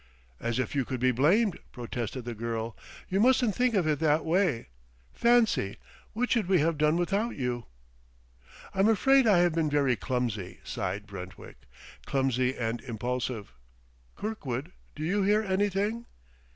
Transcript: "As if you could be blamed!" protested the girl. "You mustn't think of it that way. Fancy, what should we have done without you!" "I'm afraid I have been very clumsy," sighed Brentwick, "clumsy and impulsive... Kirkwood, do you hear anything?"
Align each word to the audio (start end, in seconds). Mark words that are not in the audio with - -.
"As 0.39 0.57
if 0.57 0.73
you 0.73 0.83
could 0.83 0.99
be 0.99 1.11
blamed!" 1.11 1.59
protested 1.71 2.23
the 2.25 2.33
girl. 2.33 2.75
"You 3.07 3.19
mustn't 3.19 3.53
think 3.53 3.75
of 3.75 3.85
it 3.87 3.99
that 3.99 4.25
way. 4.25 4.69
Fancy, 5.13 5.77
what 6.13 6.31
should 6.31 6.47
we 6.47 6.57
have 6.57 6.79
done 6.79 6.95
without 6.95 7.35
you!" 7.35 7.67
"I'm 8.73 8.89
afraid 8.89 9.27
I 9.27 9.37
have 9.41 9.53
been 9.53 9.69
very 9.69 9.95
clumsy," 9.95 10.59
sighed 10.63 11.05
Brentwick, 11.05 11.57
"clumsy 12.07 12.57
and 12.57 12.81
impulsive... 12.81 13.53
Kirkwood, 14.15 14.71
do 14.95 15.03
you 15.03 15.21
hear 15.21 15.43
anything?" 15.43 16.07